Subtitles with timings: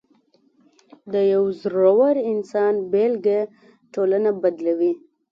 [1.11, 3.39] د یو زړور انسان بېلګه
[3.93, 4.93] ټولنه بدلوي.